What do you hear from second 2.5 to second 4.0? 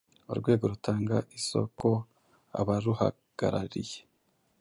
abaruhagarariye,